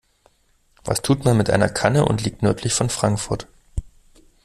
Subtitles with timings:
[0.83, 3.47] Was tut man mit einer Kanne und liegt nördlich von Frankfurt?